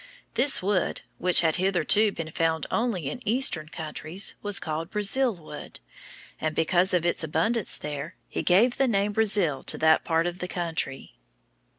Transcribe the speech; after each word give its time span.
This 0.33 0.63
wood, 0.63 1.01
which 1.19 1.41
had 1.41 1.57
hitherto 1.57 2.11
been 2.11 2.31
found 2.31 2.65
only 2.71 3.07
in 3.07 3.21
Eastern 3.23 3.69
countries, 3.69 4.33
was 4.41 4.59
called 4.59 4.89
brazil 4.89 5.35
wood; 5.35 5.79
and 6.39 6.55
because 6.55 6.91
of 6.95 7.05
its 7.05 7.23
abundance 7.23 7.77
there, 7.77 8.15
he 8.27 8.41
gave 8.41 8.77
the 8.77 8.87
name 8.87 9.11
Brazil 9.11 9.61
to 9.61 9.77
that 9.77 10.03
part 10.03 10.25
of 10.25 10.39
the 10.39 10.47
country. 10.47 11.17